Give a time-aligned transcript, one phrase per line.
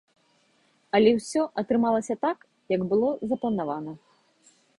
[0.99, 2.37] Але ўсё атрымалася так,
[2.77, 3.91] як было запланавана.